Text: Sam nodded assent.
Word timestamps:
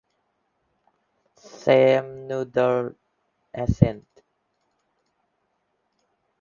Sam 1.61 2.27
nodded 2.27 2.95
assent. 3.53 4.07